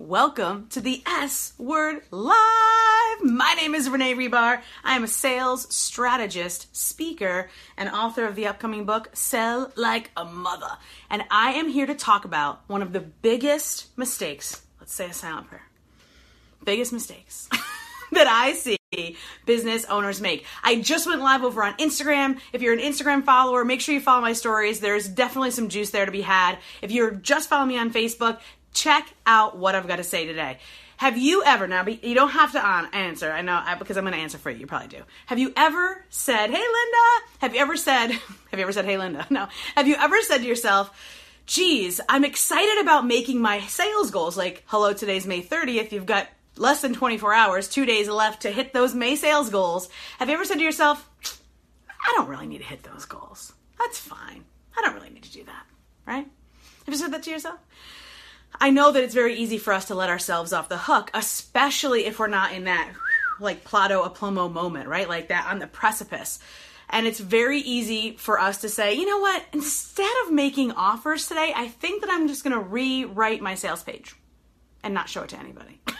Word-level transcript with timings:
Welcome 0.00 0.68
to 0.70 0.80
the 0.80 1.02
S 1.04 1.52
Word 1.58 2.00
Live. 2.10 3.22
My 3.22 3.54
name 3.58 3.74
is 3.74 3.90
Renee 3.90 4.14
Rebar. 4.14 4.62
I 4.82 4.96
am 4.96 5.04
a 5.04 5.06
sales 5.06 5.72
strategist, 5.74 6.74
speaker, 6.74 7.50
and 7.76 7.90
author 7.90 8.24
of 8.24 8.34
the 8.34 8.46
upcoming 8.46 8.86
book, 8.86 9.10
Sell 9.12 9.70
Like 9.76 10.10
a 10.16 10.24
Mother. 10.24 10.78
And 11.10 11.24
I 11.30 11.52
am 11.52 11.68
here 11.68 11.84
to 11.84 11.94
talk 11.94 12.24
about 12.24 12.62
one 12.66 12.80
of 12.80 12.94
the 12.94 13.00
biggest 13.00 13.94
mistakes, 13.98 14.62
let's 14.80 14.94
say 14.94 15.10
a 15.10 15.12
silent 15.12 15.48
prayer, 15.48 15.68
biggest 16.64 16.94
mistakes 16.94 17.50
that 18.12 18.26
I 18.26 18.54
see 18.54 18.78
business 19.46 19.84
owners 19.84 20.20
make. 20.20 20.44
I 20.64 20.80
just 20.80 21.06
went 21.06 21.20
live 21.20 21.44
over 21.44 21.62
on 21.62 21.74
Instagram. 21.74 22.40
If 22.52 22.62
you're 22.62 22.72
an 22.72 22.80
Instagram 22.80 23.22
follower, 23.24 23.64
make 23.64 23.80
sure 23.80 23.94
you 23.94 24.00
follow 24.00 24.20
my 24.20 24.32
stories. 24.32 24.80
There's 24.80 25.06
definitely 25.06 25.52
some 25.52 25.68
juice 25.68 25.90
there 25.90 26.06
to 26.06 26.10
be 26.10 26.22
had. 26.22 26.58
If 26.82 26.90
you're 26.90 27.12
just 27.12 27.48
following 27.48 27.68
me 27.68 27.78
on 27.78 27.92
Facebook, 27.92 28.40
check 28.72 29.12
out 29.26 29.56
what 29.56 29.74
I've 29.74 29.88
got 29.88 29.96
to 29.96 30.04
say 30.04 30.26
today. 30.26 30.58
Have 31.00 31.16
you 31.16 31.42
ever 31.44 31.66
now? 31.66 31.86
You 31.86 32.14
don't 32.14 32.28
have 32.28 32.52
to 32.52 32.62
answer. 32.62 33.32
I 33.32 33.40
know 33.40 33.62
because 33.78 33.96
I'm 33.96 34.04
going 34.04 34.12
to 34.12 34.20
answer 34.20 34.36
for 34.36 34.50
you. 34.50 34.58
You 34.58 34.66
probably 34.66 34.88
do. 34.88 35.02
Have 35.26 35.38
you 35.38 35.50
ever 35.56 36.04
said, 36.10 36.50
"Hey, 36.50 36.58
Linda"? 36.58 37.26
Have 37.38 37.54
you 37.54 37.60
ever 37.62 37.76
said? 37.76 38.10
Have 38.50 38.58
you 38.58 38.60
ever 38.60 38.72
said, 38.72 38.84
"Hey, 38.84 38.98
Linda"? 38.98 39.26
No. 39.30 39.48
Have 39.76 39.88
you 39.88 39.96
ever 39.98 40.20
said 40.20 40.38
to 40.38 40.44
yourself, 40.46 40.90
"Geez, 41.46 42.02
I'm 42.06 42.22
excited 42.24 42.82
about 42.82 43.06
making 43.06 43.40
my 43.40 43.60
sales 43.60 44.10
goals." 44.10 44.36
Like, 44.36 44.62
hello, 44.66 44.92
today's 44.92 45.26
May 45.26 45.42
30th. 45.42 45.90
You've 45.90 46.04
got 46.04 46.28
less 46.56 46.82
than 46.82 46.92
24 46.92 47.32
hours, 47.32 47.68
two 47.68 47.86
days 47.86 48.06
left 48.06 48.42
to 48.42 48.50
hit 48.50 48.74
those 48.74 48.94
May 48.94 49.16
sales 49.16 49.48
goals. 49.48 49.88
Have 50.18 50.28
you 50.28 50.34
ever 50.34 50.44
said 50.44 50.58
to 50.58 50.64
yourself, 50.64 51.08
"I 51.88 52.12
don't 52.14 52.28
really 52.28 52.46
need 52.46 52.58
to 52.58 52.64
hit 52.64 52.82
those 52.82 53.06
goals. 53.06 53.54
That's 53.78 53.98
fine. 53.98 54.44
I 54.76 54.82
don't 54.82 54.94
really 54.94 55.08
need 55.08 55.22
to 55.22 55.32
do 55.32 55.44
that." 55.44 55.64
Right? 56.06 56.26
Have 56.84 56.88
you 56.94 56.96
said 56.96 57.12
that 57.14 57.22
to 57.22 57.30
yourself? 57.30 57.58
I 58.58 58.70
know 58.70 58.92
that 58.92 59.02
it's 59.02 59.14
very 59.14 59.34
easy 59.34 59.58
for 59.58 59.72
us 59.72 59.86
to 59.86 59.94
let 59.94 60.10
ourselves 60.10 60.52
off 60.52 60.68
the 60.68 60.78
hook, 60.78 61.10
especially 61.14 62.06
if 62.06 62.18
we're 62.18 62.26
not 62.28 62.52
in 62.52 62.64
that 62.64 62.92
like 63.38 63.64
plata 63.64 64.00
o 64.00 64.08
plomo 64.10 64.52
moment, 64.52 64.88
right? 64.88 65.08
Like 65.08 65.28
that 65.28 65.46
on 65.46 65.58
the 65.58 65.66
precipice. 65.66 66.38
And 66.90 67.06
it's 67.06 67.20
very 67.20 67.60
easy 67.60 68.16
for 68.16 68.40
us 68.40 68.58
to 68.62 68.68
say, 68.68 68.94
you 68.94 69.06
know 69.06 69.18
what, 69.18 69.44
instead 69.52 70.12
of 70.24 70.32
making 70.32 70.72
offers 70.72 71.26
today, 71.26 71.52
I 71.54 71.68
think 71.68 72.02
that 72.02 72.10
I'm 72.10 72.28
just 72.28 72.42
gonna 72.44 72.60
rewrite 72.60 73.40
my 73.40 73.54
sales 73.54 73.82
page 73.82 74.14
and 74.82 74.92
not 74.92 75.08
show 75.08 75.22
it 75.22 75.28
to 75.30 75.38
anybody. 75.38 75.80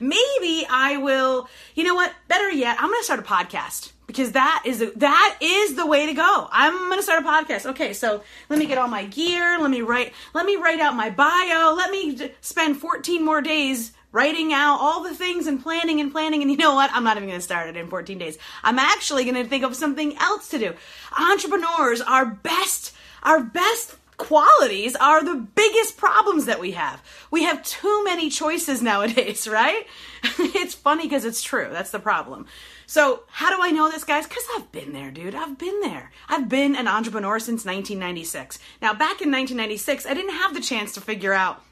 Maybe 0.00 0.66
I 0.68 0.98
will, 0.98 1.48
you 1.74 1.84
know 1.84 1.94
what, 1.94 2.12
better 2.28 2.50
yet, 2.50 2.76
I'm 2.80 2.90
gonna 2.90 3.02
start 3.02 3.20
a 3.20 3.22
podcast 3.22 3.92
because 4.06 4.32
that 4.32 4.62
is 4.64 4.92
that 4.96 5.36
is 5.40 5.74
the 5.74 5.86
way 5.86 6.06
to 6.06 6.14
go. 6.14 6.48
I'm 6.50 6.88
gonna 6.88 7.02
start 7.02 7.22
a 7.22 7.26
podcast. 7.26 7.66
Okay, 7.66 7.92
so 7.92 8.22
let 8.48 8.58
me 8.58 8.66
get 8.66 8.78
all 8.78 8.88
my 8.88 9.04
gear. 9.04 9.58
Let 9.58 9.70
me 9.70 9.82
write. 9.82 10.12
Let 10.34 10.46
me 10.46 10.56
write 10.56 10.80
out 10.80 10.94
my 10.94 11.10
bio. 11.10 11.74
Let 11.74 11.90
me 11.90 12.32
spend 12.40 12.78
14 12.78 13.24
more 13.24 13.42
days 13.42 13.92
writing 14.12 14.52
out 14.54 14.78
all 14.80 15.02
the 15.02 15.14
things 15.14 15.46
and 15.46 15.62
planning 15.62 16.00
and 16.00 16.12
planning. 16.12 16.40
And 16.40 16.50
you 16.50 16.56
know 16.56 16.74
what? 16.74 16.90
I'm 16.92 17.04
not 17.04 17.16
even 17.16 17.28
gonna 17.28 17.40
start 17.40 17.68
it 17.68 17.76
in 17.76 17.88
14 17.88 18.16
days. 18.18 18.38
I'm 18.62 18.78
actually 18.78 19.24
gonna 19.24 19.44
think 19.44 19.64
of 19.64 19.74
something 19.74 20.16
else 20.18 20.48
to 20.50 20.58
do. 20.58 20.74
Entrepreneurs 21.18 22.00
are 22.00 22.26
best. 22.26 22.94
Our 23.22 23.42
best 23.42 23.96
qualities 24.16 24.96
are 24.96 25.24
the 25.24 25.46
biggest 25.54 25.96
problems 25.96 26.46
that 26.46 26.60
we 26.60 26.72
have. 26.72 27.02
We 27.30 27.44
have 27.44 27.62
too 27.62 28.04
many 28.04 28.30
choices 28.30 28.82
nowadays, 28.82 29.46
right? 29.48 29.86
it's 30.38 30.74
funny 30.74 31.04
because 31.04 31.24
it's 31.24 31.42
true. 31.42 31.68
That's 31.70 31.90
the 31.90 31.98
problem. 31.98 32.46
So, 32.86 33.24
how 33.28 33.54
do 33.54 33.60
I 33.60 33.72
know 33.72 33.90
this, 33.90 34.04
guys? 34.04 34.26
Because 34.26 34.44
I've 34.56 34.70
been 34.70 34.92
there, 34.92 35.10
dude. 35.10 35.34
I've 35.34 35.58
been 35.58 35.80
there. 35.80 36.12
I've 36.28 36.48
been 36.48 36.76
an 36.76 36.86
entrepreneur 36.86 37.38
since 37.38 37.64
1996. 37.64 38.58
Now, 38.80 38.92
back 38.92 39.20
in 39.20 39.32
1996, 39.32 40.06
I 40.06 40.14
didn't 40.14 40.34
have 40.34 40.54
the 40.54 40.60
chance 40.60 40.92
to 40.94 41.00
figure 41.00 41.32
out 41.32 41.62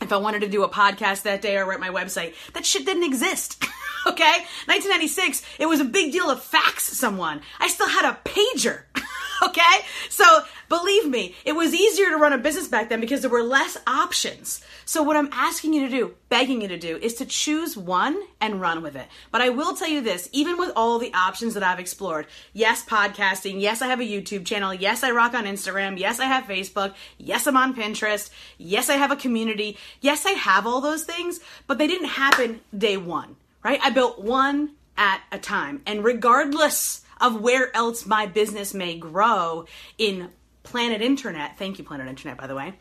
if 0.00 0.12
I 0.12 0.16
wanted 0.16 0.40
to 0.40 0.48
do 0.48 0.62
a 0.62 0.68
podcast 0.68 1.22
that 1.22 1.42
day 1.42 1.56
or 1.56 1.66
write 1.66 1.80
my 1.80 1.90
website. 1.90 2.34
That 2.54 2.66
shit 2.66 2.86
didn't 2.86 3.04
exist. 3.04 3.62
okay? 4.06 4.44
1996, 4.66 5.42
it 5.58 5.66
was 5.66 5.80
a 5.80 5.84
big 5.84 6.12
deal 6.12 6.28
to 6.28 6.36
fax 6.36 6.84
someone. 6.84 7.42
I 7.60 7.68
still 7.68 7.88
had 7.88 8.10
a 8.10 8.18
pager. 8.24 8.82
okay? 9.42 9.62
So 10.08 10.24
believe 10.68 11.08
me, 11.08 11.34
it 11.44 11.52
was 11.52 11.74
easier 11.74 12.10
to 12.10 12.16
run 12.16 12.32
a 12.32 12.38
business 12.38 12.68
back 12.68 12.88
then 12.88 13.00
because 13.00 13.20
there 13.20 13.30
were 13.30 13.42
less 13.42 13.76
options. 13.86 14.64
So 14.84 15.02
what 15.02 15.16
I'm 15.16 15.28
asking 15.32 15.72
you 15.72 15.80
to 15.82 15.90
do, 15.90 16.14
begging 16.28 16.62
you 16.62 16.68
to 16.68 16.78
do, 16.78 16.96
is 16.96 17.14
to 17.14 17.26
choose 17.26 17.76
one 17.76 18.20
and 18.40 18.60
run 18.60 18.82
with 18.82 18.96
it. 18.96 19.06
But 19.30 19.40
I 19.40 19.50
will 19.50 19.74
tell 19.74 19.88
you 19.88 20.00
this, 20.00 20.28
even 20.32 20.58
with 20.58 20.72
all 20.76 20.98
the 20.98 21.12
options 21.14 21.54
that 21.54 21.62
I've 21.62 21.80
explored, 21.80 22.26
yes, 22.52 22.84
podcasting, 22.84 23.60
yes, 23.60 23.82
I 23.82 23.86
have 23.86 24.00
a 24.00 24.04
YouTube 24.04 24.44
channel, 24.44 24.72
yes, 24.72 25.02
I 25.02 25.10
rock 25.10 25.34
on 25.34 25.44
Instagram, 25.44 25.98
yes, 25.98 26.20
I 26.20 26.26
have 26.26 26.44
Facebook, 26.44 26.94
yes, 27.18 27.46
I'm 27.46 27.56
on 27.56 27.74
Pinterest, 27.74 28.30
yes, 28.58 28.88
I 28.88 28.94
have 28.94 29.10
a 29.10 29.16
community, 29.16 29.76
yes, 30.00 30.26
I 30.26 30.32
have 30.32 30.66
all 30.66 30.80
those 30.80 31.04
things, 31.04 31.40
but 31.66 31.78
they 31.78 31.86
didn't 31.86 32.08
happen 32.08 32.60
day 32.76 32.96
one, 32.96 33.36
right? 33.62 33.80
I 33.82 33.90
built 33.90 34.20
one 34.20 34.72
at 34.96 35.20
a 35.32 35.38
time. 35.38 35.82
And 35.86 36.04
regardless 36.04 37.02
of 37.20 37.40
where 37.40 37.74
else 37.76 38.06
my 38.06 38.26
business 38.26 38.74
may 38.74 38.96
grow 38.96 39.66
in 39.98 40.30
Planet 40.62 41.00
Internet. 41.00 41.58
Thank 41.58 41.78
you, 41.78 41.84
Planet 41.84 42.08
Internet, 42.08 42.38
by 42.38 42.46
the 42.46 42.54
way. 42.54 42.74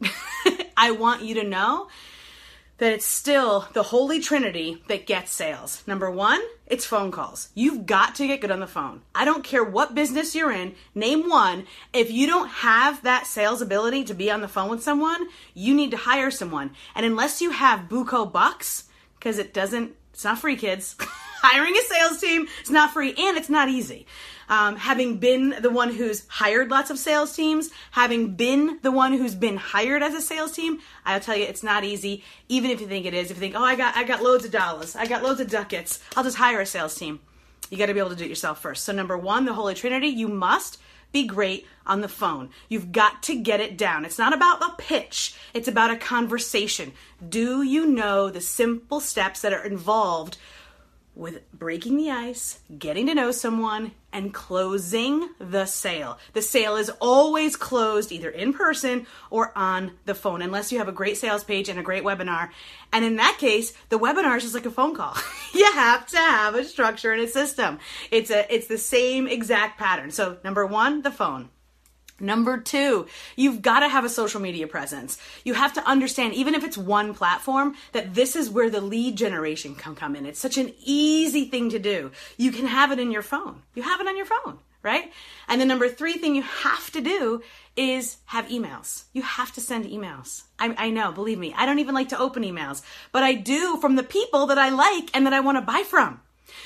I 0.76 0.92
want 0.92 1.22
you 1.22 1.34
to 1.36 1.44
know 1.44 1.88
that 2.78 2.92
it's 2.92 3.06
still 3.06 3.68
the 3.74 3.82
holy 3.84 4.18
trinity 4.18 4.82
that 4.88 5.06
gets 5.06 5.32
sales. 5.32 5.84
Number 5.86 6.10
one, 6.10 6.42
it's 6.66 6.84
phone 6.84 7.12
calls. 7.12 7.50
You've 7.54 7.86
got 7.86 8.16
to 8.16 8.26
get 8.26 8.40
good 8.40 8.50
on 8.50 8.60
the 8.60 8.66
phone. 8.66 9.02
I 9.14 9.24
don't 9.24 9.44
care 9.44 9.62
what 9.62 9.94
business 9.94 10.34
you're 10.34 10.50
in, 10.50 10.74
name 10.94 11.28
one. 11.28 11.66
If 11.92 12.10
you 12.10 12.26
don't 12.26 12.48
have 12.48 13.02
that 13.04 13.26
sales 13.26 13.62
ability 13.62 14.02
to 14.04 14.14
be 14.14 14.30
on 14.30 14.40
the 14.40 14.48
phone 14.48 14.68
with 14.68 14.82
someone, 14.82 15.28
you 15.54 15.74
need 15.74 15.92
to 15.92 15.96
hire 15.96 16.32
someone. 16.32 16.72
And 16.96 17.06
unless 17.06 17.40
you 17.40 17.50
have 17.50 17.88
buco 17.88 18.30
bucks, 18.32 18.88
because 19.14 19.38
it 19.38 19.54
doesn't, 19.54 19.94
it's 20.12 20.24
not 20.24 20.40
free, 20.40 20.56
kids. 20.56 20.96
hiring 21.42 21.76
a 21.76 21.82
sales 21.82 22.20
team 22.20 22.46
is 22.62 22.70
not 22.70 22.92
free 22.92 23.14
and 23.18 23.36
it's 23.36 23.50
not 23.50 23.68
easy. 23.68 24.06
Um, 24.48 24.76
having 24.76 25.18
been 25.18 25.56
the 25.60 25.70
one 25.70 25.92
who's 25.92 26.26
hired 26.28 26.70
lots 26.70 26.90
of 26.90 26.98
sales 26.98 27.34
teams, 27.34 27.70
having 27.90 28.34
been 28.34 28.78
the 28.82 28.92
one 28.92 29.12
who's 29.12 29.34
been 29.34 29.56
hired 29.56 30.02
as 30.02 30.14
a 30.14 30.20
sales 30.20 30.52
team, 30.52 30.80
I'll 31.04 31.20
tell 31.20 31.36
you 31.36 31.44
it's 31.44 31.62
not 31.62 31.84
easy. 31.84 32.22
Even 32.48 32.70
if 32.70 32.80
you 32.80 32.86
think 32.86 33.06
it 33.06 33.14
is, 33.14 33.30
if 33.30 33.36
you 33.36 33.40
think, 33.40 33.54
oh, 33.54 33.64
I 33.64 33.76
got 33.76 33.96
I 33.96 34.04
got 34.04 34.22
loads 34.22 34.44
of 34.44 34.50
dollars, 34.52 34.94
I 34.94 35.06
got 35.06 35.22
loads 35.22 35.40
of 35.40 35.48
ducats, 35.48 36.00
I'll 36.16 36.24
just 36.24 36.36
hire 36.36 36.60
a 36.60 36.66
sales 36.66 36.94
team. 36.94 37.20
You 37.70 37.78
got 37.78 37.86
to 37.86 37.94
be 37.94 38.00
able 38.00 38.10
to 38.10 38.16
do 38.16 38.24
it 38.24 38.30
yourself 38.30 38.60
first. 38.60 38.84
So 38.84 38.92
number 38.92 39.16
one, 39.16 39.46
the 39.46 39.54
Holy 39.54 39.74
Trinity, 39.74 40.08
you 40.08 40.28
must 40.28 40.78
be 41.12 41.26
great 41.26 41.66
on 41.86 42.00
the 42.00 42.08
phone. 42.08 42.50
You've 42.68 42.92
got 42.92 43.22
to 43.24 43.40
get 43.40 43.60
it 43.60 43.78
down. 43.78 44.04
It's 44.04 44.18
not 44.18 44.34
about 44.34 44.62
a 44.62 44.74
pitch, 44.76 45.34
it's 45.54 45.68
about 45.68 45.90
a 45.90 45.96
conversation. 45.96 46.92
Do 47.26 47.62
you 47.62 47.86
know 47.86 48.28
the 48.28 48.40
simple 48.40 49.00
steps 49.00 49.40
that 49.40 49.52
are 49.52 49.64
involved 49.64 50.36
with 51.14 51.50
breaking 51.52 51.96
the 51.96 52.10
ice, 52.10 52.60
getting 52.78 53.06
to 53.06 53.14
know 53.14 53.30
someone, 53.30 53.92
and 54.12 54.32
closing 54.32 55.28
the 55.38 55.66
sale. 55.66 56.18
The 56.32 56.42
sale 56.42 56.76
is 56.76 56.90
always 57.00 57.56
closed 57.56 58.12
either 58.12 58.30
in 58.30 58.52
person 58.52 59.06
or 59.30 59.52
on 59.56 59.92
the 60.04 60.14
phone, 60.14 60.42
unless 60.42 60.72
you 60.72 60.78
have 60.78 60.88
a 60.88 60.92
great 60.92 61.16
sales 61.16 61.44
page 61.44 61.68
and 61.68 61.78
a 61.78 61.82
great 61.82 62.04
webinar. 62.04 62.50
And 62.92 63.04
in 63.04 63.16
that 63.16 63.36
case, 63.38 63.72
the 63.88 63.98
webinar 63.98 64.36
is 64.36 64.42
just 64.42 64.54
like 64.54 64.66
a 64.66 64.70
phone 64.70 64.94
call. 64.94 65.16
you 65.54 65.70
have 65.72 66.06
to 66.08 66.18
have 66.18 66.54
a 66.54 66.64
structure 66.64 67.12
and 67.12 67.22
a 67.22 67.28
system. 67.28 67.78
It's 68.10 68.30
a 68.30 68.52
it's 68.54 68.66
the 68.66 68.78
same 68.78 69.26
exact 69.26 69.78
pattern. 69.78 70.10
So 70.10 70.38
number 70.44 70.66
one, 70.66 71.02
the 71.02 71.10
phone. 71.10 71.50
Number 72.20 72.58
two, 72.58 73.06
you've 73.34 73.62
got 73.62 73.80
to 73.80 73.88
have 73.88 74.04
a 74.04 74.08
social 74.08 74.40
media 74.40 74.66
presence. 74.66 75.18
You 75.44 75.54
have 75.54 75.72
to 75.74 75.84
understand, 75.88 76.34
even 76.34 76.54
if 76.54 76.62
it's 76.62 76.78
one 76.78 77.14
platform, 77.14 77.74
that 77.92 78.14
this 78.14 78.36
is 78.36 78.50
where 78.50 78.70
the 78.70 78.80
lead 78.80 79.16
generation 79.16 79.74
can 79.74 79.94
come 79.94 80.14
in. 80.14 80.26
It's 80.26 80.38
such 80.38 80.56
an 80.56 80.72
easy 80.84 81.46
thing 81.46 81.70
to 81.70 81.78
do. 81.78 82.12
You 82.36 82.52
can 82.52 82.66
have 82.66 82.92
it 82.92 83.00
in 83.00 83.10
your 83.10 83.22
phone. 83.22 83.62
You 83.74 83.82
have 83.82 84.00
it 84.00 84.06
on 84.06 84.16
your 84.16 84.26
phone, 84.26 84.58
right? 84.82 85.12
And 85.48 85.60
the 85.60 85.66
number 85.66 85.88
three 85.88 86.14
thing 86.14 86.36
you 86.36 86.42
have 86.42 86.90
to 86.92 87.00
do 87.00 87.42
is 87.76 88.18
have 88.26 88.46
emails. 88.48 89.04
You 89.12 89.22
have 89.22 89.52
to 89.52 89.60
send 89.60 89.86
emails. 89.86 90.42
I, 90.58 90.74
I 90.78 90.90
know, 90.90 91.10
believe 91.10 91.38
me, 91.38 91.54
I 91.56 91.66
don't 91.66 91.78
even 91.80 91.94
like 91.94 92.10
to 92.10 92.18
open 92.18 92.44
emails, 92.44 92.82
but 93.10 93.22
I 93.22 93.34
do 93.34 93.78
from 93.78 93.96
the 93.96 94.02
people 94.02 94.46
that 94.46 94.58
I 94.58 94.68
like 94.68 95.10
and 95.14 95.26
that 95.26 95.32
I 95.32 95.40
want 95.40 95.58
to 95.58 95.62
buy 95.62 95.82
from. 95.82 96.20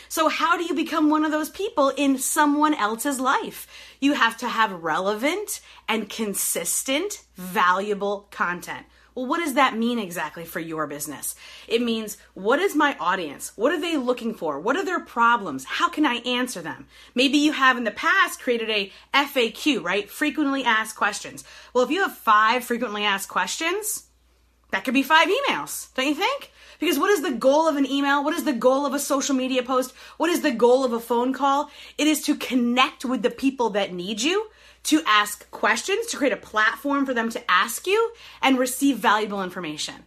So, 0.09 0.29
how 0.29 0.57
do 0.57 0.65
you 0.65 0.75
become 0.75 1.11
one 1.11 1.25
of 1.25 1.33
those 1.33 1.51
people 1.51 1.91
in 1.97 2.19
someone 2.19 2.75
else's 2.75 3.21
life? 3.21 3.67
You 4.01 4.15
have 4.15 4.37
to 4.39 4.49
have 4.49 4.83
relevant 4.83 5.61
and 5.89 6.09
consistent, 6.09 7.25
valuable 7.37 8.29
content. 8.31 8.87
Well, 9.17 9.25
what 9.25 9.39
does 9.39 9.55
that 9.55 9.75
mean 9.75 9.99
exactly 9.99 10.45
for 10.45 10.61
your 10.61 10.87
business? 10.87 11.35
It 11.67 11.81
means 11.81 12.19
what 12.35 12.61
is 12.61 12.77
my 12.77 12.95
audience? 13.01 13.53
What 13.57 13.73
are 13.73 13.81
they 13.81 13.97
looking 13.97 14.35
for? 14.35 14.61
What 14.61 14.77
are 14.77 14.85
their 14.85 15.01
problems? 15.01 15.65
How 15.65 15.89
can 15.89 16.05
I 16.05 16.17
answer 16.17 16.61
them? 16.61 16.87
Maybe 17.15 17.39
you 17.39 17.53
have 17.53 17.79
in 17.79 17.85
the 17.85 17.91
past 17.91 18.41
created 18.41 18.69
a 18.69 18.93
FAQ, 19.15 19.83
right? 19.83 20.11
Frequently 20.11 20.65
asked 20.65 20.97
questions. 20.97 21.45
Well, 21.73 21.83
if 21.83 21.91
you 21.91 22.03
have 22.03 22.15
five 22.15 22.63
frequently 22.63 23.05
asked 23.05 23.31
questions, 23.31 24.05
that 24.71 24.85
could 24.85 24.93
be 24.93 25.03
five 25.03 25.29
emails, 25.29 25.95
don't 25.95 26.09
you 26.09 26.15
think? 26.15 26.53
Because 26.79 26.99
what 26.99 27.11
is 27.11 27.23
the 27.23 27.33
goal 27.33 27.69
of 27.69 27.77
an 27.77 27.87
email? 27.87 28.23
What 28.23 28.35
is 28.35 28.45
the 28.45 28.53
goal 28.53 28.87
of 28.87 28.95
a 28.95 28.99
social 28.99 29.35
media 29.35 29.63
post? 29.63 29.93
What 30.17 30.31
is 30.31 30.43
the 30.43 30.51
goal 30.51 30.85
of 30.85 30.93
a 30.93 31.01
phone 31.01 31.33
call? 31.33 31.71
It 31.99 32.07
is 32.07 32.23
to 32.25 32.37
connect 32.37 33.05
with 33.05 33.23
the 33.23 33.31
people 33.31 33.71
that 33.71 33.93
need 33.93 34.23
you, 34.23 34.49
to 34.85 35.03
ask 35.07 35.51
questions, 35.51 36.07
to 36.07 36.17
create 36.17 36.33
a 36.33 36.37
platform 36.37 37.07
for 37.07 37.15
them 37.15 37.29
to 37.31 37.51
ask 37.51 37.87
you 37.87 38.13
and 38.43 38.59
receive 38.59 38.99
valuable 38.99 39.43
information. 39.43 40.05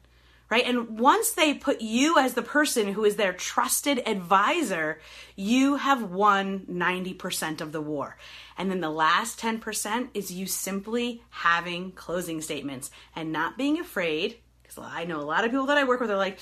right? 0.50 0.66
And 0.66 1.00
once 1.00 1.32
they 1.32 1.54
put 1.54 1.82
you 1.82 2.18
as 2.18 2.34
the 2.34 2.42
person 2.42 2.94
who 2.94 3.06
is 3.06 3.16
their 3.16 3.34
trusted 3.34 4.02
advisor, 4.08 5.00
you 5.36 5.76
have 5.76 6.04
won 6.04 6.62
90% 6.70 7.62
of 7.62 7.72
the 7.72 7.82
war. 7.82 8.18
And 8.58 8.70
then 8.70 8.82
the 8.82 8.90
last 8.90 9.40
10% 9.40 10.10
is 10.14 10.32
you 10.32 10.48
simply 10.48 11.24
having 11.30 11.92
closing 11.92 12.42
statements 12.42 12.90
and 13.16 13.32
not 13.32 13.58
being 13.58 13.80
afraid. 13.80 14.38
Because 14.70 14.92
I 14.92 15.06
know 15.06 15.20
a 15.20 15.26
lot 15.26 15.44
of 15.44 15.52
people 15.52 15.66
that 15.68 15.78
I 15.78 15.84
work 15.84 16.00
with 16.00 16.12
are 16.12 16.18
like, 16.18 16.40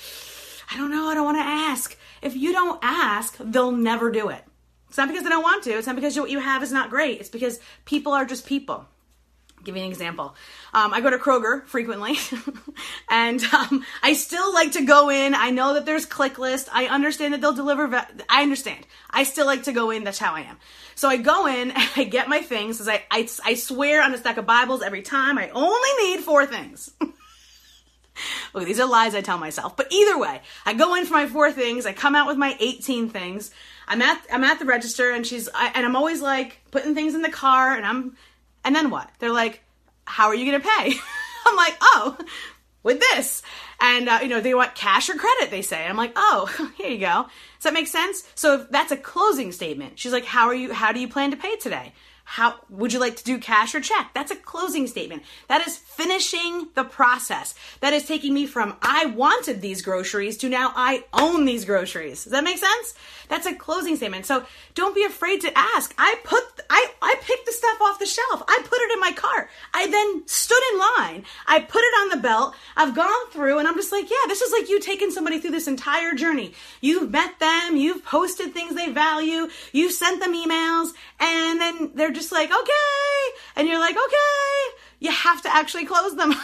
I 0.70 0.76
don't 0.76 0.90
know, 0.90 1.08
I 1.08 1.14
don't 1.14 1.24
want 1.24 1.38
to 1.38 1.42
ask. 1.42 1.96
If 2.20 2.36
you 2.36 2.52
don't 2.52 2.78
ask, 2.82 3.36
they'll 3.40 3.72
never 3.72 4.10
do 4.10 4.28
it. 4.28 4.44
It's 4.88 4.98
not 4.98 5.08
because 5.08 5.22
they 5.22 5.30
don't 5.30 5.42
want 5.42 5.64
to, 5.64 5.70
it's 5.70 5.86
not 5.86 5.96
because 5.96 6.18
what 6.18 6.30
you 6.30 6.38
have 6.38 6.62
is 6.62 6.72
not 6.72 6.90
great, 6.90 7.20
it's 7.20 7.28
because 7.28 7.58
people 7.84 8.12
are 8.12 8.24
just 8.24 8.46
people 8.46 8.86
give 9.64 9.76
you 9.76 9.82
an 9.82 9.90
example. 9.90 10.34
Um, 10.72 10.94
I 10.94 11.00
go 11.00 11.10
to 11.10 11.18
Kroger 11.18 11.66
frequently, 11.66 12.16
and 13.10 13.42
um, 13.52 13.84
I 14.02 14.12
still 14.14 14.52
like 14.54 14.72
to 14.72 14.84
go 14.84 15.10
in. 15.10 15.34
I 15.34 15.50
know 15.50 15.74
that 15.74 15.84
there's 15.84 16.06
ClickList. 16.06 16.68
I 16.72 16.86
understand 16.86 17.34
that 17.34 17.40
they'll 17.40 17.52
deliver. 17.52 17.86
Ve- 17.86 18.22
I 18.28 18.42
understand. 18.42 18.86
I 19.10 19.24
still 19.24 19.46
like 19.46 19.64
to 19.64 19.72
go 19.72 19.90
in. 19.90 20.04
That's 20.04 20.18
how 20.18 20.34
I 20.34 20.42
am. 20.42 20.58
So 20.94 21.08
I 21.08 21.16
go 21.16 21.46
in, 21.46 21.72
I 21.96 22.04
get 22.04 22.28
my 22.28 22.40
things. 22.40 22.86
I, 22.88 23.02
I, 23.10 23.28
I 23.44 23.54
swear 23.54 24.02
on 24.02 24.14
a 24.14 24.18
stack 24.18 24.36
of 24.36 24.46
Bibles 24.46 24.82
every 24.82 25.02
time. 25.02 25.38
I 25.38 25.50
only 25.50 26.06
need 26.06 26.24
four 26.24 26.46
things. 26.46 26.90
Look, 28.54 28.64
these 28.64 28.80
are 28.80 28.88
lies 28.88 29.14
I 29.14 29.20
tell 29.20 29.38
myself. 29.38 29.76
But 29.76 29.88
either 29.90 30.18
way, 30.18 30.40
I 30.66 30.74
go 30.74 30.94
in 30.94 31.06
for 31.06 31.14
my 31.14 31.26
four 31.26 31.52
things. 31.52 31.86
I 31.86 31.92
come 31.92 32.14
out 32.14 32.26
with 32.26 32.36
my 32.36 32.56
18 32.60 33.10
things. 33.10 33.50
I'm 33.86 34.02
at 34.02 34.20
I'm 34.30 34.44
at 34.44 34.58
the 34.58 34.64
register, 34.64 35.10
and 35.10 35.26
she's 35.26 35.48
I, 35.54 35.72
and 35.74 35.86
I'm 35.86 35.96
always 35.96 36.20
like 36.20 36.60
putting 36.70 36.94
things 36.94 37.14
in 37.14 37.22
the 37.22 37.30
car, 37.30 37.74
and 37.74 37.86
I'm 37.86 38.16
and 38.64 38.74
then 38.74 38.90
what? 38.90 39.10
They're 39.18 39.32
like, 39.32 39.62
how 40.04 40.26
are 40.28 40.34
you 40.34 40.50
going 40.50 40.60
to 40.60 40.68
pay? 40.68 40.94
I'm 41.46 41.56
like, 41.56 41.76
oh, 41.80 42.18
with 42.82 43.00
this. 43.00 43.42
And, 43.80 44.08
uh, 44.08 44.18
you 44.22 44.28
know, 44.28 44.40
they 44.40 44.54
want 44.54 44.74
cash 44.74 45.08
or 45.08 45.14
credit, 45.14 45.50
they 45.50 45.62
say. 45.62 45.82
And 45.82 45.90
I'm 45.90 45.96
like, 45.96 46.12
oh, 46.16 46.72
here 46.76 46.90
you 46.90 46.98
go. 46.98 47.26
Does 47.56 47.64
that 47.64 47.74
make 47.74 47.86
sense? 47.86 48.24
So 48.34 48.66
that's 48.70 48.92
a 48.92 48.96
closing 48.96 49.52
statement. 49.52 49.98
She's 49.98 50.12
like, 50.12 50.24
how 50.24 50.46
are 50.46 50.54
you, 50.54 50.72
how 50.72 50.92
do 50.92 51.00
you 51.00 51.08
plan 51.08 51.30
to 51.30 51.36
pay 51.36 51.56
today? 51.56 51.92
How 52.30 52.56
would 52.68 52.92
you 52.92 53.00
like 53.00 53.16
to 53.16 53.24
do 53.24 53.38
cash 53.38 53.74
or 53.74 53.80
check? 53.80 54.10
That's 54.12 54.30
a 54.30 54.36
closing 54.36 54.86
statement. 54.86 55.22
That 55.48 55.66
is 55.66 55.78
finishing 55.78 56.68
the 56.74 56.84
process. 56.84 57.54
That 57.80 57.94
is 57.94 58.04
taking 58.04 58.34
me 58.34 58.44
from 58.44 58.76
I 58.82 59.06
wanted 59.06 59.62
these 59.62 59.80
groceries 59.80 60.36
to 60.38 60.50
now 60.50 60.70
I 60.76 61.04
own 61.14 61.46
these 61.46 61.64
groceries. 61.64 62.24
Does 62.24 62.32
that 62.32 62.44
make 62.44 62.58
sense? 62.58 62.94
That's 63.28 63.46
a 63.46 63.54
closing 63.54 63.96
statement. 63.96 64.26
So 64.26 64.44
don't 64.74 64.94
be 64.94 65.04
afraid 65.04 65.40
to 65.40 65.58
ask. 65.58 65.94
I 65.96 66.16
put 66.22 66.44
I 66.68 66.92
I 67.00 67.14
picked 67.22 67.46
the 67.46 67.52
stuff 67.52 67.80
off 67.80 67.98
the 67.98 68.04
shelf. 68.04 68.42
I 68.46 68.60
put 68.62 68.78
it 68.78 68.92
in 68.92 69.00
my 69.00 69.12
cart. 69.12 69.48
I 69.72 69.86
then 69.90 70.28
stood 70.28 70.62
in 70.72 70.78
line. 70.78 71.24
I 71.46 71.60
put 71.60 71.80
it 71.80 71.94
on 72.00 72.08
the 72.10 72.22
belt. 72.22 72.54
I've 72.76 72.94
gone 72.94 73.30
through 73.30 73.58
and 73.58 73.66
I'm 73.66 73.76
just 73.76 73.90
like, 73.90 74.10
yeah, 74.10 74.26
this 74.26 74.42
is 74.42 74.52
like 74.52 74.68
you 74.68 74.80
taking 74.80 75.10
somebody 75.10 75.40
through 75.40 75.52
this 75.52 75.66
entire 75.66 76.12
journey. 76.14 76.52
You've 76.82 77.10
met 77.10 77.38
them, 77.38 77.76
you've 77.76 78.04
posted 78.04 78.52
things 78.52 78.74
they 78.74 78.90
value, 78.92 79.48
you've 79.72 79.92
sent 79.92 80.20
them 80.20 80.34
emails, 80.34 80.90
and 81.18 81.58
then 81.58 81.92
they're 81.94 82.17
just 82.18 82.32
like, 82.32 82.50
okay. 82.50 83.38
And 83.56 83.68
you're 83.68 83.78
like, 83.78 83.96
okay. 83.96 84.78
You 85.00 85.10
have 85.10 85.42
to 85.42 85.54
actually 85.54 85.86
close 85.86 86.16
them. 86.16 86.34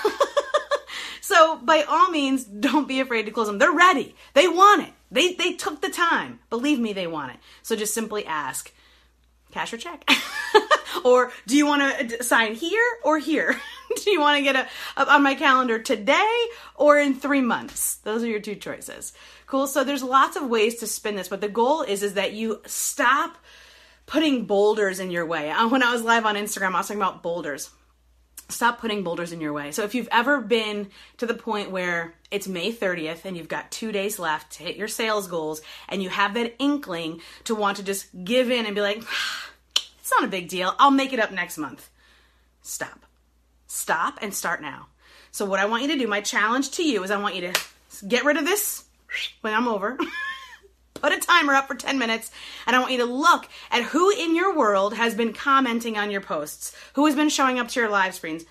so 1.20 1.56
by 1.58 1.82
all 1.82 2.10
means, 2.10 2.44
don't 2.44 2.88
be 2.88 3.00
afraid 3.00 3.26
to 3.26 3.32
close 3.32 3.46
them. 3.46 3.58
They're 3.58 3.72
ready. 3.72 4.14
They 4.34 4.48
want 4.48 4.86
it. 4.86 4.92
They, 5.10 5.34
they 5.34 5.52
took 5.52 5.80
the 5.80 5.90
time. 5.90 6.40
Believe 6.50 6.78
me, 6.78 6.92
they 6.92 7.06
want 7.06 7.32
it. 7.32 7.38
So 7.62 7.76
just 7.76 7.94
simply 7.94 8.24
ask, 8.24 8.72
cash 9.54 9.72
or 9.72 9.76
check? 9.76 10.08
or 11.04 11.32
do 11.46 11.56
you 11.56 11.66
want 11.66 11.82
to 11.82 12.18
uh, 12.18 12.22
sign 12.22 12.54
here 12.54 12.84
or 13.04 13.18
here? 13.18 13.60
do 14.04 14.10
you 14.10 14.20
want 14.20 14.38
to 14.38 14.42
get 14.42 14.68
a, 14.96 15.12
on 15.12 15.22
my 15.22 15.34
calendar 15.34 15.78
today 15.78 16.46
or 16.74 16.98
in 16.98 17.14
three 17.14 17.40
months? 17.40 17.96
Those 17.96 18.22
are 18.22 18.28
your 18.28 18.40
two 18.40 18.56
choices. 18.56 19.12
Cool. 19.46 19.66
So 19.66 19.84
there's 19.84 20.02
lots 20.02 20.36
of 20.36 20.48
ways 20.48 20.76
to 20.76 20.86
spin 20.86 21.16
this, 21.16 21.28
but 21.28 21.40
the 21.40 21.48
goal 21.48 21.82
is 21.82 22.02
is 22.02 22.14
that 22.14 22.32
you 22.32 22.60
stop 22.66 23.36
putting 24.06 24.44
boulders 24.44 25.00
in 25.00 25.10
your 25.10 25.26
way. 25.26 25.50
Uh, 25.50 25.68
when 25.68 25.82
I 25.82 25.92
was 25.92 26.02
live 26.02 26.26
on 26.26 26.36
Instagram, 26.36 26.74
I 26.74 26.78
was 26.78 26.88
talking 26.88 27.00
about 27.00 27.22
boulders. 27.22 27.70
Stop 28.48 28.78
putting 28.78 29.02
boulders 29.02 29.32
in 29.32 29.40
your 29.40 29.54
way. 29.54 29.72
So 29.72 29.84
if 29.84 29.94
you've 29.94 30.08
ever 30.12 30.40
been 30.40 30.90
to 31.16 31.26
the 31.26 31.34
point 31.34 31.70
where 31.70 32.14
it's 32.30 32.46
May 32.46 32.72
30th 32.72 33.24
and 33.24 33.36
you've 33.36 33.48
got 33.48 33.70
two 33.70 33.90
days 33.90 34.18
left 34.18 34.52
to 34.52 34.62
hit 34.62 34.76
your 34.76 34.88
sales 34.88 35.28
goals 35.28 35.62
and 35.88 36.02
you 36.02 36.10
have 36.10 36.34
that 36.34 36.54
inkling 36.58 37.22
to 37.44 37.54
want 37.54 37.78
to 37.78 37.82
just 37.82 38.06
give 38.24 38.50
in 38.50 38.66
and 38.66 38.74
be 38.74 38.82
like, 38.82 39.02
it's 39.98 40.10
not 40.10 40.24
a 40.24 40.28
big 40.28 40.48
deal. 40.48 40.74
I'll 40.78 40.90
make 40.90 41.14
it 41.14 41.20
up 41.20 41.32
next 41.32 41.56
month. 41.56 41.88
Stop. 42.60 43.06
Stop 43.66 44.18
and 44.20 44.34
start 44.34 44.60
now. 44.60 44.88
So 45.30 45.46
what 45.46 45.58
I 45.58 45.64
want 45.64 45.82
you 45.82 45.88
to 45.88 45.98
do, 45.98 46.06
my 46.06 46.20
challenge 46.20 46.70
to 46.72 46.84
you 46.84 47.02
is 47.02 47.10
I 47.10 47.20
want 47.20 47.34
you 47.34 47.50
to 47.50 48.06
get 48.06 48.24
rid 48.24 48.36
of 48.36 48.44
this 48.44 48.84
when 49.40 49.54
I'm 49.54 49.68
over. 49.68 49.98
put 50.94 51.12
a 51.12 51.20
timer 51.20 51.54
up 51.54 51.68
for 51.68 51.74
10 51.74 51.98
minutes 51.98 52.30
and 52.66 52.74
I 52.74 52.78
want 52.78 52.92
you 52.92 52.98
to 52.98 53.04
look 53.04 53.46
at 53.70 53.82
who 53.82 54.10
in 54.10 54.34
your 54.34 54.56
world 54.56 54.94
has 54.94 55.14
been 55.14 55.34
commenting 55.34 55.98
on 55.98 56.10
your 56.10 56.22
posts, 56.22 56.74
who 56.94 57.04
has 57.04 57.14
been 57.14 57.28
showing 57.28 57.58
up 57.58 57.68
to 57.68 57.80
your 57.80 57.90
live 57.90 58.14
streams, 58.14 58.44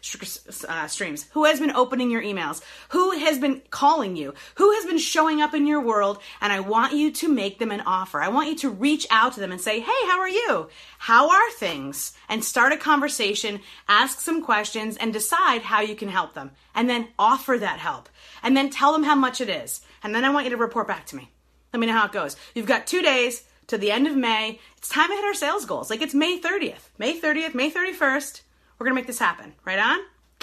uh, 0.70 0.88
streams, 0.88 1.26
who 1.32 1.46
has 1.46 1.60
been 1.60 1.72
opening 1.72 2.12
your 2.12 2.22
emails, 2.22 2.62
who 2.90 3.12
has 3.12 3.40
been 3.40 3.64
calling 3.72 4.16
you, 4.16 4.36
who 4.56 4.72
has 4.74 4.86
been 4.86 5.00
showing 5.00 5.42
up 5.42 5.56
in 5.56 5.66
your 5.66 5.82
world, 5.82 6.20
and 6.42 6.54
I 6.54 6.60
want 6.60 6.94
you 6.94 7.12
to 7.12 7.28
make 7.28 7.58
them 7.58 7.72
an 7.72 7.82
offer. 7.82 8.22
I 8.22 8.30
want 8.30 8.50
you 8.50 8.56
to 8.58 8.70
reach 8.70 9.08
out 9.10 9.34
to 9.34 9.40
them 9.40 9.52
and 9.52 9.60
say, 9.60 9.80
hey, 9.80 10.08
how 10.08 10.20
are 10.20 10.30
you? 10.30 10.70
How 11.00 11.32
are 11.32 11.52
things? 11.54 12.14
And 12.30 12.44
start 12.44 12.72
a 12.72 12.78
conversation, 12.78 13.62
ask 13.88 14.20
some 14.20 14.44
questions, 14.44 14.96
and 14.98 15.12
decide 15.12 15.64
how 15.64 15.82
you 15.82 15.96
can 15.96 16.10
help 16.10 16.36
them. 16.36 16.52
And 16.76 16.88
then 16.88 17.08
offer 17.18 17.58
that 17.58 17.80
help. 17.80 18.10
And 18.44 18.56
then 18.56 18.70
tell 18.70 18.92
them 18.92 19.04
how 19.04 19.16
much 19.16 19.42
it 19.42 19.50
is. 19.50 19.82
And 20.04 20.14
then 20.14 20.24
I 20.24 20.30
want 20.30 20.46
you 20.46 20.52
to 20.52 20.58
report 20.58 20.88
back 20.88 21.08
to 21.08 21.16
me. 21.16 21.33
Let 21.74 21.80
me 21.80 21.88
know 21.88 21.94
how 21.94 22.06
it 22.06 22.12
goes. 22.12 22.38
You've 22.54 22.68
got 22.68 22.86
two 22.86 23.02
days 23.02 23.44
to 23.66 23.80
the 23.80 23.92
end 23.92 24.06
of 24.06 24.16
May. 24.16 24.60
It's 24.78 24.90
time 24.90 25.10
to 25.10 25.16
hit 25.16 25.26
our 25.26 25.34
sales 25.34 25.66
goals. 25.66 25.90
Like 25.90 26.04
it's 26.04 26.14
May 26.14 26.40
30th. 26.40 26.90
May 27.00 27.20
30th, 27.20 27.56
May 27.56 27.72
31st. 27.72 28.42
We're 28.78 28.86
going 28.86 28.96
to 28.96 29.02
make 29.02 29.08
this 29.08 29.18
happen. 29.18 29.54
Right 29.66 29.80
on? 29.80 30.00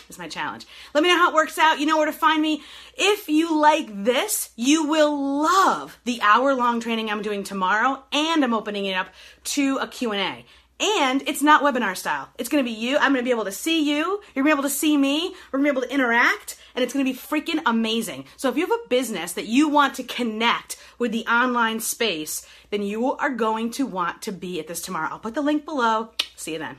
Is 0.08 0.18
my 0.18 0.26
challenge. 0.26 0.66
Let 0.92 1.04
me 1.04 1.08
know 1.08 1.18
how 1.18 1.28
it 1.28 1.34
works 1.34 1.56
out. 1.56 1.78
You 1.78 1.86
know 1.86 1.96
where 1.96 2.06
to 2.06 2.12
find 2.12 2.42
me. 2.42 2.62
If 2.96 3.28
you 3.28 3.56
like 3.56 4.04
this, 4.04 4.50
you 4.56 4.86
will 4.86 5.42
love 5.42 6.00
the 6.04 6.20
hour-long 6.20 6.80
training 6.80 7.10
I'm 7.10 7.22
doing 7.22 7.44
tomorrow 7.44 8.02
and 8.12 8.42
I'm 8.42 8.54
opening 8.54 8.86
it 8.86 8.94
up 8.94 9.08
to 9.44 9.76
a 9.76 9.86
Q&A. 9.86 10.44
And 10.80 11.22
it's 11.28 11.42
not 11.42 11.62
webinar 11.62 11.96
style. 11.96 12.28
It's 12.38 12.48
going 12.48 12.64
to 12.64 12.70
be 12.70 12.74
you. 12.74 12.96
I'm 12.96 13.12
going 13.12 13.22
to 13.22 13.28
be 13.28 13.30
able 13.30 13.44
to 13.44 13.52
see 13.52 13.82
you. 13.90 14.20
You're 14.34 14.44
going 14.44 14.56
to 14.56 14.56
be 14.56 14.60
able 14.60 14.62
to 14.62 14.70
see 14.70 14.96
me. 14.96 15.34
We're 15.52 15.58
going 15.58 15.66
to 15.66 15.72
be 15.72 15.78
able 15.78 15.88
to 15.88 15.94
interact 15.94 16.56
and 16.74 16.82
it's 16.82 16.92
going 16.92 17.04
to 17.04 17.12
be 17.12 17.18
freaking 17.18 17.60
amazing. 17.66 18.24
So 18.36 18.48
if 18.48 18.56
you 18.56 18.66
have 18.66 18.78
a 18.84 18.88
business 18.88 19.32
that 19.32 19.46
you 19.46 19.68
want 19.68 19.94
to 19.96 20.02
connect 20.02 20.76
with 20.98 21.12
the 21.12 21.26
online 21.26 21.80
space, 21.80 22.46
then 22.70 22.82
you 22.82 23.12
are 23.12 23.30
going 23.30 23.70
to 23.72 23.86
want 23.86 24.22
to 24.22 24.32
be 24.32 24.58
at 24.60 24.68
this 24.68 24.80
tomorrow. 24.80 25.08
I'll 25.10 25.18
put 25.18 25.34
the 25.34 25.42
link 25.42 25.64
below. 25.64 26.10
See 26.36 26.52
you 26.52 26.58
then. 26.58 26.76